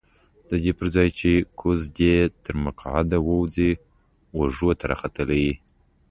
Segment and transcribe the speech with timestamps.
[0.49, 1.31] ددې پرځای چې
[1.61, 2.15] ګوز دې
[2.45, 3.71] تر مکعده ووځي
[4.37, 5.47] اوږو ته راختلی.